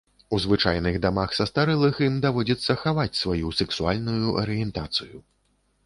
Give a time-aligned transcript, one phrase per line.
[0.35, 5.17] У звычайных дамах састарэлых ім даводзіцца хаваць сваю сэксуальную арыентацыю.